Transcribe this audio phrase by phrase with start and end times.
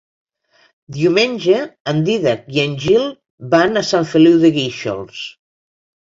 [0.95, 1.57] Diumenge
[1.91, 3.03] en Dídac i en Gil
[3.51, 5.21] van a Sant Feliu de Guíxols.